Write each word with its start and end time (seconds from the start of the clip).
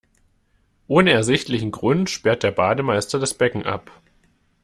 Ohne 0.87 1.11
ersichtlichen 1.11 1.69
Grund 1.69 2.09
sperrt 2.09 2.41
der 2.41 2.49
Bademeister 2.49 3.19
das 3.19 3.35
Becken 3.35 3.67
ab. 3.67 4.01